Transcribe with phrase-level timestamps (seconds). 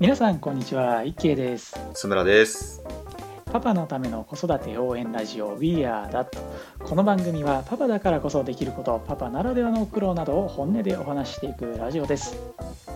[0.00, 1.76] 皆さんこんにちは、いっけいです。
[1.92, 2.84] 津村です。
[3.46, 6.38] パパのための子育て応援ラジオ We Are That
[6.84, 12.36] この番組はパパだからこそできることパパならではの苦労などを本音でお話ししていくラジオです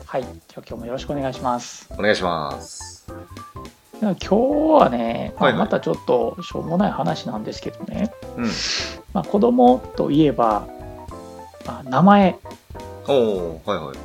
[0.06, 0.22] はい
[0.54, 3.04] 今日もよろしくお願いしますお願いします。
[4.00, 8.44] 今日はね、まあはいはいまたちょっとしょうもない話なんですけどね、うん。
[9.12, 10.68] まあ、子供といえば、
[11.66, 12.38] まあ、名前
[13.08, 13.96] おおはいはい。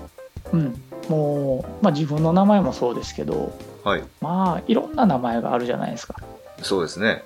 [0.53, 3.53] うんもう、まあ、自分の名前もそうですけど
[3.83, 4.03] はい。
[4.21, 6.15] まあいろんな名前があるじゃないですか
[6.61, 7.23] そうですね。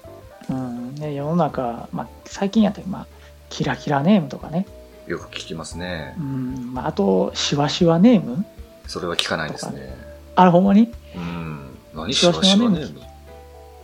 [0.50, 3.08] うん、で世の中、まあ、最近やったら、まあ、
[3.50, 4.68] キラキラネームとかね、
[5.08, 6.22] よく聞きますねう。
[6.22, 8.46] んまあ、あとシワシワネーム
[8.88, 9.96] それは聞かないですね。
[10.36, 10.84] あれほんまに？
[10.84, 11.78] いうん。
[11.96, 12.80] 何しわしわネーム？
[12.80, 13.00] ネーム？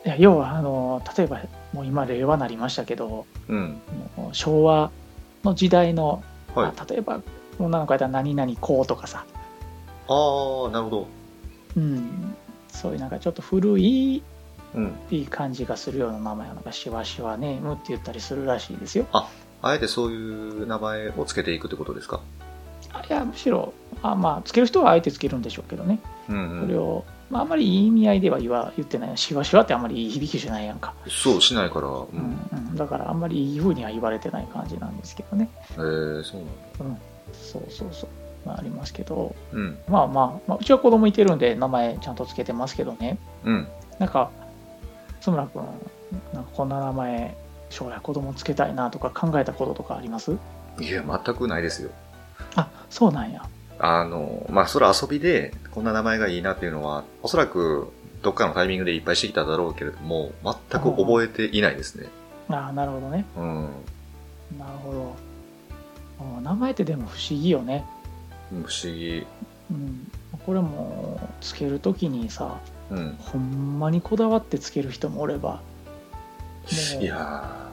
[0.04, 1.42] や要はあの例えば
[1.74, 3.82] もう今令和なりましたけどうん。
[4.16, 4.92] もう昭和
[5.44, 6.66] の時代の、はい。
[6.68, 7.22] まあ例えば
[7.60, 9.26] 女の子やったら何々こうとかさ、
[10.08, 11.08] ああ、なるほど。
[11.76, 12.36] うん、
[12.70, 14.24] そういうなんかちょっと古い
[14.76, 14.94] うん。
[15.10, 19.30] いい感じがするような名前をなんかシワシワネームって言ったりするらしいですよあ
[19.74, 22.20] えてそういう名前をつけていくってことですか？
[22.94, 26.00] あいやむしろあまあつける人はあえてつけるんでしょうけどね
[26.30, 26.68] うんうん。
[26.68, 31.88] それを、まあ、あんまりいい意味合いでは言わ言ってないシワシワってあんまりいい響きじゃないやんか、そうしないから。
[31.88, 32.08] う。
[32.12, 36.42] うんんうん、だからあんまりいい風には言われてない感じなんですけどねえー、そう
[36.84, 37.02] なんだ。
[37.34, 38.10] そうそうそう、
[38.48, 39.78] まあ、ありますけどうん。
[39.88, 43.68] まあまあ、まあ、うちは子供いてるんで名前ちゃんとつけてますけどねうん。
[44.00, 44.32] なんか
[45.22, 45.64] 津村君
[46.34, 47.36] なんかこんな名前
[47.70, 50.38] 将来子供つけたいなとか考えたこととかあります？
[50.80, 51.90] いや、全くないですよ。
[52.56, 53.44] あそうなんや
[53.80, 62.08] あの、まあ、それは遊びで、こんな名前がいいなっていうのは、おそらく、どっかのタイミングでいっぱいしてきただろうけれども、全く覚えていないですね。
[62.50, 63.64] あなるほどねうん。
[64.58, 65.16] なるほど
[66.38, 67.86] あ名前ってでも不思議よね
[68.52, 69.26] 不思議。
[69.70, 70.12] うん、
[70.46, 72.60] これもつけるときにさ
[72.90, 73.18] うん。
[73.20, 75.62] ほんまにこだわってつける人もおれば
[77.00, 77.68] いや。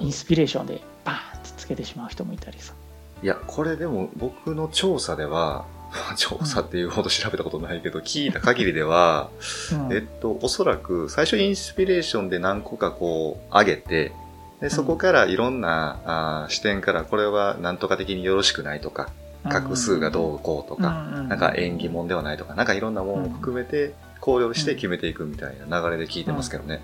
[0.00, 2.74] インスピレーションでバーンってつけてしまう人もいたりさ
[3.22, 5.64] いや、これでも僕の調査では、
[6.16, 9.30] 調査っていうほど調べたことないけど、聞いた限りでは、
[9.72, 14.12] うんえっと、おそらく最初インスピレーションで何個かこう上げて、
[14.60, 19.10] でそこからいろんな、あー視点からこれはなんとか的によろしくないとか、
[19.48, 26.80] 画数がどうこうとか、うんうんなんか縁起物ではないとか、なんかいろんなものを含めて考慮して決めていくみたいな流れで聞いてますけどね。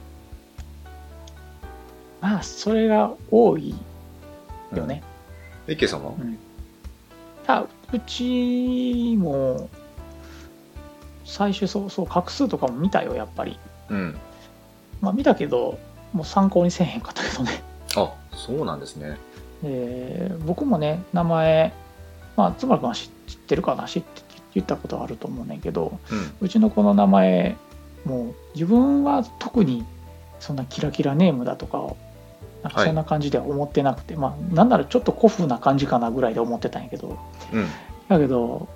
[2.21, 3.75] まあそれが多い
[4.75, 5.03] よね、
[5.67, 5.73] うん。
[5.73, 6.13] イッケイさんは？
[6.19, 6.39] うん
[7.47, 9.69] あうちも
[11.25, 13.59] 最初そうそう画数とかも見たよやっぱり
[13.91, 14.17] うん。
[15.03, 15.79] まあ見たけど
[16.13, 17.63] もう参考にせえへんかったけどね
[17.97, 19.19] あ、そうなんですね。
[19.63, 21.73] で僕もね名前
[22.37, 24.23] まあつまり知知ってるかな知って
[24.55, 26.33] 言ったことあると思うねんけどうん。
[26.41, 27.57] うちの子の名前
[28.05, 29.85] もう自分は特に
[30.41, 31.97] そんなキラキラネームだとかを
[32.63, 37.19] なんかはいそんな感じでは思ってなくて、まあなんならちょっと古風な感じかなぐらいで思ってたんやけど
[37.53, 37.67] うん。
[38.09, 38.69] だけど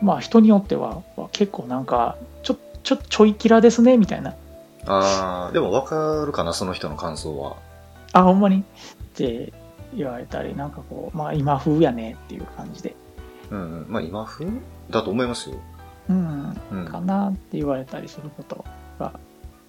[0.00, 4.34] まあ人によってはわ結構なんかちょちょちょいキラですねみたいな
[4.86, 7.56] あー、でもわかるかな、その人の感想は。
[8.12, 8.60] あほんまに？
[8.60, 8.64] っ
[9.14, 9.52] て
[9.94, 12.94] 言われたりなんかこうまあ今風やねっていう感じで
[13.50, 13.86] うんうん。
[13.88, 14.46] まあ今風
[14.90, 15.56] だと思いますよ。
[16.08, 16.84] うんうん。
[16.86, 18.64] かなって言われたりすること
[18.98, 19.18] が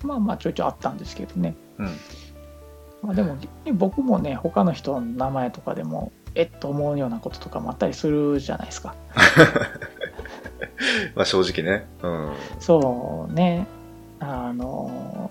[0.03, 1.97] まあまあちょいちょいあったんですけどねうん。
[3.03, 3.37] まあ、でも
[3.73, 8.95] 僕もね他の人の名前とかでもえっと思うようなこととかもあったりするじゃないですか
[11.15, 11.85] まあ正直ね。
[12.01, 12.33] うん。
[12.59, 13.67] そうね
[14.19, 15.22] あの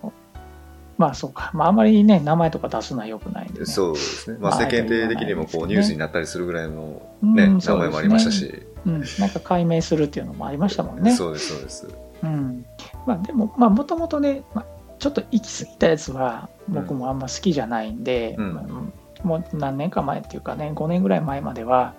[1.02, 1.50] まあそうか。
[1.52, 4.38] まああんまりね名前とか出すのはよくないんで、ね、そうですね。
[4.40, 8.62] まあまあ世間体的にもこうニュースになったりするぐらいのうんね、ね名前もありましたし。
[8.84, 11.14] うん、なんか解明するっていうのもありましたもんね。
[11.14, 11.88] そうです、そうです。
[12.22, 12.64] うん。
[13.04, 14.66] まあでもまあもともとね、まあ、
[15.00, 18.54] ちょっと行き過ぎたやつは僕もあんま好きじゃないんで、うん。
[18.54, 21.94] まあもう何年か前っていうかね5年ぐらい前までは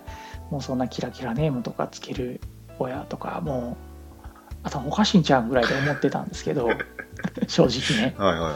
[0.50, 2.41] もうそんなキラキラネームとかつける
[2.79, 3.94] 親とかもう
[4.63, 6.69] 頭おかしいんちゃうぐらいで思ってたんですけど
[7.47, 8.53] 正直ね、はいはいはい。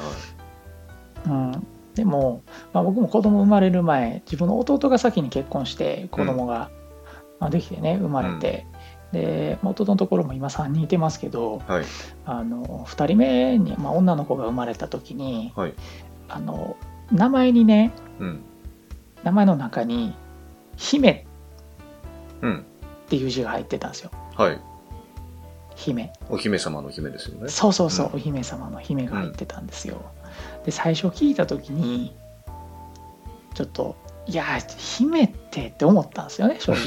[1.27, 2.43] うん、でも、
[2.73, 6.69] まあ、僕も子供生まれる前自分の弟が先に結婚して子供が、
[7.39, 8.65] まあ、できてね生まれて、
[9.11, 11.85] でまあ弟のところも今3人いてますけどはい。
[12.25, 15.73] あの2人目に、まあ、女の子が生まれた時にはい。
[16.29, 16.75] あの
[17.11, 18.41] 名前にねうん。
[19.23, 20.13] 名前の中に
[20.77, 21.25] 「姫」
[22.41, 22.65] うん。
[23.05, 24.59] っていう字が入ってたんですよはい。
[25.75, 27.49] 姫お姫様の姫ですよね。
[27.49, 30.01] そうそうそう、うんお姫様の姫が入ってたんですよ、
[30.65, 32.15] で最初聞いた時に
[33.53, 33.95] ちょっと
[34.25, 34.43] いや
[34.77, 36.81] 姫ってって思ったんですよね正直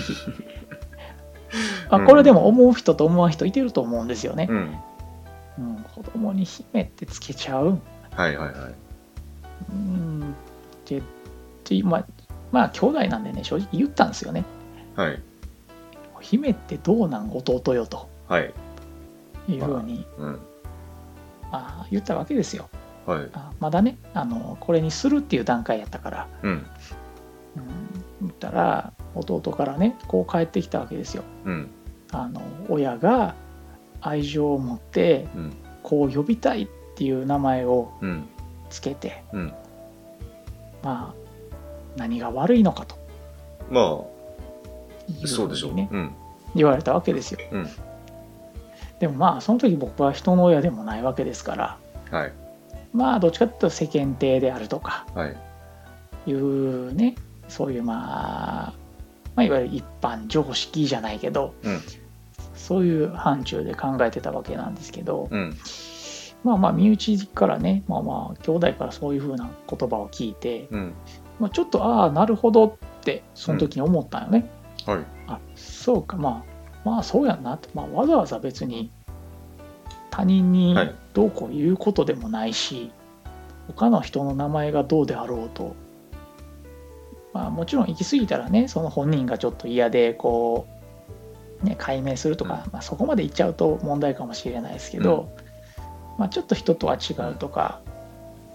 [1.89, 4.79] あこれでも思う人と思わん人いてると思うんですよね、うん。
[5.59, 7.83] うん、子供に姫ってつけちゃうん
[8.15, 8.75] はいはいはい。
[9.71, 10.35] うん
[10.87, 11.03] で
[11.65, 12.07] でまあ
[12.53, 14.45] まあ兄弟なんでね正直言ったんですよね
[14.95, 15.23] はい。
[16.21, 18.53] 姫ってどうなん弟よとはい。
[19.49, 20.39] いうふうに、うん。
[21.51, 22.69] まあ、言ったわけですよ
[23.07, 23.29] はい。
[23.33, 26.51] あまだねあのこれにするっていう段階やったから、うん。
[26.51, 26.67] うん、
[28.23, 31.71] 言ったら弟からねこう帰ってきたわけですようん。
[32.13, 33.35] あの親が
[34.01, 35.53] 愛情を持ってうん。
[35.83, 38.25] こう呼びたいっていう名前をうん。
[38.69, 39.53] つけてうん。
[40.83, 41.15] まあ
[41.97, 42.99] 何が悪いのかと
[43.71, 43.85] まあ、
[45.09, 45.75] いうそうでしょう。
[45.75, 46.13] ねうん。
[46.55, 47.69] 言われたわけですようん。
[49.01, 51.79] でもまあその時僕は人の親でもないわけですから
[52.11, 52.33] はい。
[52.93, 55.37] まあどっちかというと世間体であるとかはい。
[56.27, 57.15] いうね
[57.49, 58.73] そういうまあ、
[59.35, 61.81] まあ、いわゆる一般常識じゃないけどうん。
[62.55, 65.57] そういう範疇で考えてたわけなんですけど、うん。
[66.45, 70.95] まあまあ身内からねまあまあ兄弟からそういうふうな言葉を聞いて、うん。
[71.41, 72.73] まあ、ちょっとああなるほどっ
[73.03, 74.51] てその時に思ったよね、
[74.87, 75.07] はい。
[75.27, 76.51] あそうかまあ
[76.85, 78.91] まあそうやんなって、まあ、わざわざ別に
[80.11, 80.95] 他人にはい。
[81.13, 82.93] どうこう言うことでもないし、
[83.69, 85.75] 他の人の名前がどうであろうと。
[87.33, 90.67] まあもちろん行き過ぎたらねその本人がちょっと嫌でこ
[91.63, 95.33] うね解明するとか、まあ、そこまで行っちゃうと問題かもしれないですけど、
[96.19, 97.81] まあ、ちょっと人とは違うとか、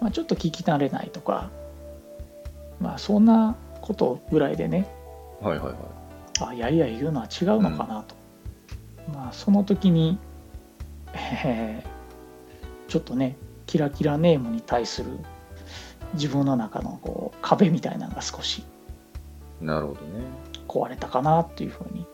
[0.00, 1.50] まあ、ちょっと聞き慣れないとか
[2.80, 4.86] まあそんなことぐらいでね
[5.40, 5.76] はいはいはい。
[6.40, 8.14] あやいや言うのは違うのかなと、
[9.12, 10.18] まあその時に、
[11.14, 12.90] えー。
[12.90, 13.36] ちょっとね
[13.66, 15.10] キラキラネームに対する
[16.14, 18.64] 自分の中のこう壁みたいなのが少し
[19.60, 20.24] なるほどね。
[20.68, 22.06] 壊れたかなっていうふうに。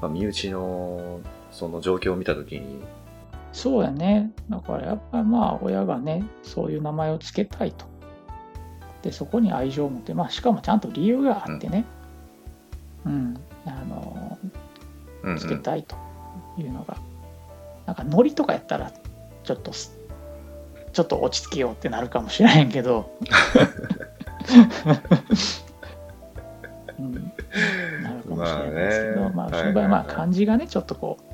[0.00, 1.20] まあ、身内の、
[1.50, 2.82] その状況を見たときに、
[3.52, 4.32] そうやね。
[4.50, 7.86] だからやっぱりまあ親がねそういう名前を付けたいと。
[9.02, 11.84] でそこに愛情を持ってまあしかもちゃんと理由があってね。
[13.06, 14.38] うん、あの
[15.22, 15.38] うん、うん。
[15.38, 15.94] つけたいと
[16.58, 16.96] いうのが、
[17.86, 18.92] なんかノリとかやったら
[19.42, 19.96] ちょっとす
[20.92, 23.10] ちょっと落ち着けようってなるかもしれへんけど、
[26.98, 27.14] うん、
[28.02, 31.24] なるかもしれないですけど、まあまあねその場合まあ漢字がねちょっとこう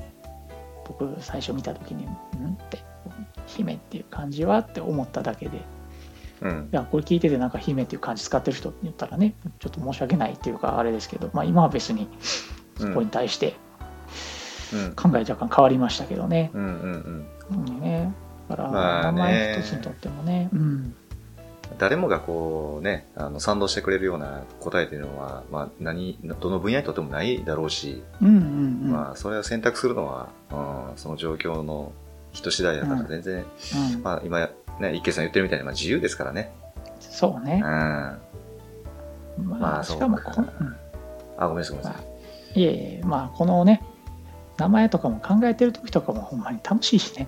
[0.87, 2.09] 僕最初見た時に「ん?」
[2.53, 2.79] って
[3.45, 5.61] 「姫」っていう漢字はって思っただけで
[6.41, 6.75] うんい。
[6.75, 12.09] やこれ聞いててなんか「姫」っていう漢字使ってる人って言ったらねちょっと申し訳ないっていうかあれですけど、まあ、今は別に
[12.79, 13.70] そこに対してうん。
[14.95, 16.51] 考え若干変わりましたけどね。
[16.53, 17.65] うんうんうん。
[17.67, 18.13] うんね、
[18.49, 19.17] だから、まあね。
[19.17, 20.95] 名前一つにとってもね、うん、
[21.77, 28.37] 誰もがこうね、あの、賛同してくれるような答えっていうのは、まあ、何、どの分野にとってもないだろうし、うんうんう
[28.87, 31.91] ん、まあ、それを選択するのは、うん、その状況の
[32.33, 33.45] 人次第だからうん全然、
[33.95, 34.03] うん。
[34.03, 36.51] まあ、今、ね、一慶さん言ってるみたいに、まあ、自由ですからね。
[36.99, 37.61] そうね。
[37.63, 37.69] うん。。
[37.69, 38.19] あ、
[39.37, 40.77] まあ、まあしかもこん、うん。
[41.37, 43.81] ごめんなさい、ごめんなまさあ、いえいえ、まあ、このね、
[44.57, 47.27] 名前とかも考えてる時とかもほんまに楽しいしね。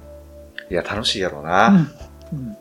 [0.69, 0.73] い。
[0.73, 1.69] いや、楽しいやろううな。
[1.69, 1.91] ん。
[2.33, 2.57] うん、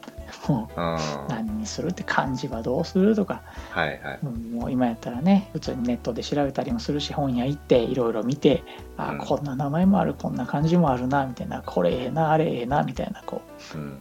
[0.49, 0.85] もう、うん。
[0.85, 3.43] は何にするって漢字はどうするとか、
[3.77, 4.19] いはい。
[4.23, 8.63] うんもう今やったらね、普通にネットで調べたりもするし、本屋行っていろいろ見て、
[8.97, 13.43] あ、うんこんな名前もある、こんな漢字もあるな、みたいな、これええな、あれええな、みたいな、こ
[13.75, 13.79] う。
[13.79, 13.99] うん。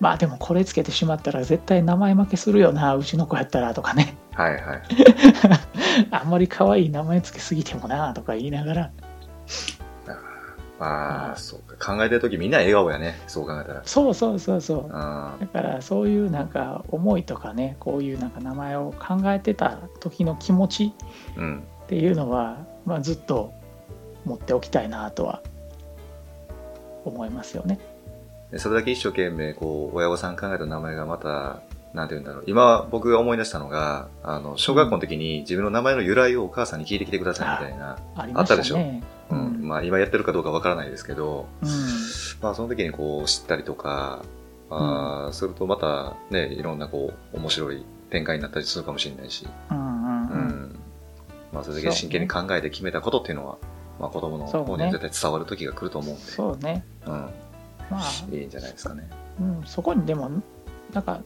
[0.00, 4.82] まあでもこれつけてしまったら絶対名前負けするよなうちの子やったらとかねはいはい。
[6.12, 8.90] あんまり可愛い名前つけすぎてもなとか言いながら
[10.78, 11.96] まあ、そうか。
[11.96, 13.20] 考えてるときみんな笑顔やね。
[13.26, 13.82] そう考えたら。
[13.84, 14.90] そうそうそうそううん。
[14.90, 20.92] だからそういうなんか思いとかねこういうなんか名前を考えてた時の気持ち
[21.36, 21.64] うん。
[21.84, 23.54] っていうのは、まあ、ずっと
[24.26, 25.42] 持っておきたいなとは
[27.04, 27.78] 思いますよね
[28.50, 31.60] でそれだけ一生懸命、こう、親御さん考えた名前がまた、
[31.98, 32.44] なんて言うんだろう。
[32.46, 37.98] 今、僕が思い出したのが、あの、小学校の時に自分の名前の由来をお母さんに聞いてきてくださいみたいな。
[38.14, 39.02] ありましたあったでしょね。
[39.30, 39.62] ううん。
[39.64, 39.68] ん。
[39.68, 41.68] まあ、今やってるかどうかわからないですけど、うん。
[42.40, 44.22] まあ、その時にこう、知ったりとか、
[44.70, 50.40] あーするとまた、ね、いろんなこう、面白い展開になったりするかもしれないし、うんうんううん。
[50.70, 50.78] ん。
[51.52, 53.56] まあ、それだけ真剣に考えて決めたことっていうのは、
[53.98, 56.84] まあ、子供の方には絶対伝わる時が来ると思うんで、そうね。
[57.06, 57.12] うん。
[57.90, 58.02] まあ。
[58.30, 59.10] いいんじゃないですかね。
[59.40, 60.30] うん、そこにでも
[60.92, 61.20] なんか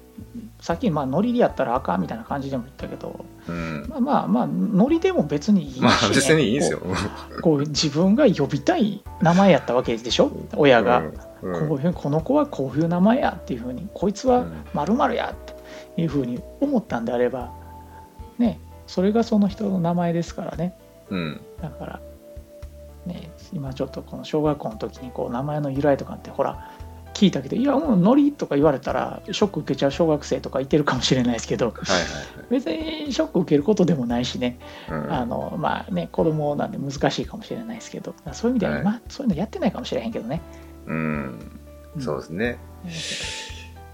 [0.61, 3.87] さっきまあノリでやったらあかんみたいな感じでも言ったけどうん。
[3.89, 6.81] まあまあまあノリでも別にいいし、ね、まあ、別にいいんですよ。
[7.43, 10.33] こう自分が呼びたい名前やったわけでしょ？
[10.57, 11.05] 親が、
[11.43, 11.69] うん、うん。
[11.69, 15.35] こういうこの子はこういう名前やっていうふうにこいつはうん〇〇やっ
[15.95, 17.53] ていうふうに思ったんであれば
[18.39, 20.75] ねそれがその人の名前ですからね。
[21.09, 21.41] うん。
[21.61, 22.01] だから
[23.07, 26.71] ね今ちょっとこの小学校の時にこう名前の由来とかってほら
[27.15, 32.03] 聞いたけどいやもうノリとか言われたらショック受けちゃう小学生とかいてるかもしれないですけどはいはい
[32.51, 34.99] 別にショック受けることでもないしねはい。
[34.99, 40.41] うんあのまあね子供なんで難しいかもしれないですけどそういう意味でははい今、そういうのやってないかもしれへんけどね、
[40.87, 41.61] うん。
[41.99, 42.59] そうですね。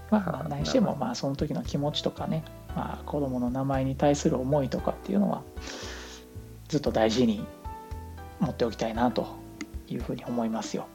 [0.09, 2.43] まあまあ何してもまあその時の気持ちとかね、
[2.75, 5.43] まあ、子供の名前に対する思いとかっていうのは
[6.67, 7.45] ずっと大事に
[8.39, 9.27] 持っておきたいなと
[9.87, 10.87] いうふうに思いますよ。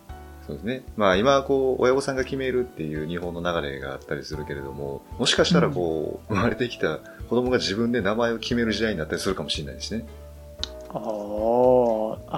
[0.47, 0.85] そうですね。
[0.97, 6.99] まあ今、こう、親御さんが決めるっていう日本の流れがあったりするけれども、もしかしたらこう、生まれてきた
[7.31, 10.07] 子供が自分で名前を決める時代になったりするかもしれないですね。
[10.91, 10.99] あ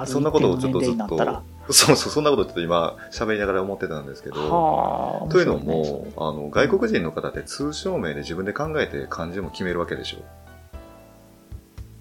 [0.03, 10.19] あ、そんなことをちょっとずっと、そうそう、そんなことちょっと今喋りながら思ってたんですけど、はあ、というのも、あの、外国人の方って通称名で自分で考えて漢字も決めるわけでしょ。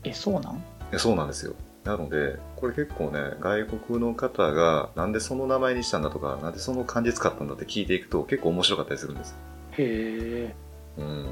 [0.03, 0.53] え、そうなん？
[0.53, 0.59] い
[0.91, 1.53] やそうなんですよ。
[1.85, 9.35] なので、これ結構ね、外国の方がなんでその名前にしたんだとか、なんでその漢字使ったんだって聞いていくと結構面白かったりするんです。
[9.77, 10.55] へえ。
[10.97, 11.27] うん。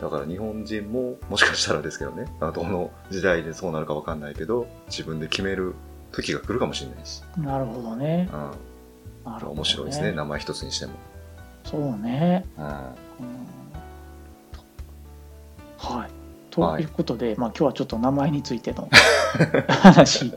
[0.00, 5.74] だから日本人も、もしかしたらですけどね、どの時代でそうなるかわかんないけど、自分で決める
[6.12, 8.28] 時が来るかもしれないし、なるほどね。
[8.32, 9.32] うん。
[9.32, 10.92] なるほど、面白いですね、名前一つにしても。
[11.64, 12.44] そうね。
[12.58, 12.64] うん。
[16.54, 18.88] ということで、まあ今日はちょっと名前についての
[19.68, 20.32] 話、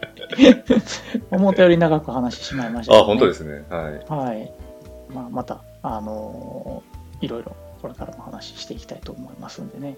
[1.31, 3.65] 思ったより長く話してしまいました、あ、本当ですね。
[3.69, 4.05] はい。
[4.09, 4.53] はい。
[5.09, 9.97] まあまた、あのーいろいろこれからも話していきたいと思いますんでね。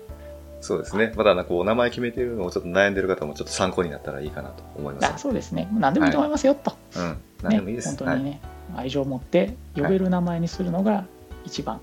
[0.61, 1.13] そうですね。
[1.15, 5.21] まだなんかこう、名前決めてるのをちょっと悩んでる方もちょっと参考になったらいいかなと思いまあす。
[5.23, 5.69] そうですね。
[5.73, 6.73] 何でもいいと思いますよ、と。
[6.97, 7.17] うん。
[7.43, 7.87] 何でもいいです。
[7.89, 7.97] はい。
[7.97, 8.41] 本当にね、
[8.75, 11.05] 愛情を持って呼べる名前にするのが
[11.45, 11.79] 一番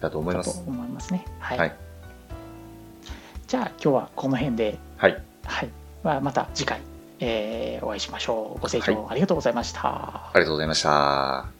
[0.00, 0.62] だと思います。
[0.66, 1.24] 思いますね。
[1.38, 1.58] はい。
[1.58, 1.76] はい。
[3.50, 5.22] じゃあ今日はこの辺で、はい。
[5.44, 5.70] はい。
[6.04, 6.80] まあ、また次回、
[7.18, 8.60] えーお会いしましょう。
[8.60, 9.80] ご清聴ありがとうございました。
[9.88, 11.59] ありがとうございました。